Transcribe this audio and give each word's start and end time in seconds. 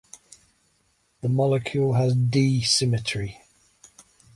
The 1.21 1.29
molecule 1.29 1.93
has 1.93 2.15
D 2.15 2.63
symmetry. 2.63 3.43